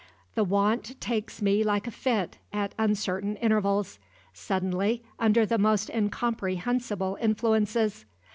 [0.33, 3.99] The want takes me like a fit, at uncertain intervals
[4.33, 8.05] suddenly, under the most incomprehensible influences.